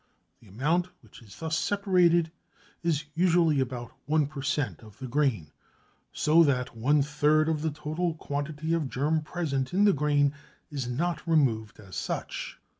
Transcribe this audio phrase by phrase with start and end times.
[0.41, 2.31] The amount which is thus separated
[2.81, 4.81] is usually about 1 per cent.
[4.81, 5.51] of the grain
[6.11, 10.33] so that one third of the total quantity of germ present in the grain
[10.71, 12.59] is not removed as such.